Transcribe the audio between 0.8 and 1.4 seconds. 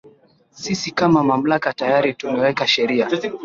kama